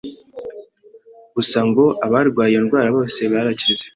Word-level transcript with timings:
gusa 1.35 1.59
ngo 1.67 1.83
abarwaye 2.05 2.51
iyo 2.53 2.61
ndwara 2.65 2.89
bose 2.95 3.19
barakize. 3.31 3.85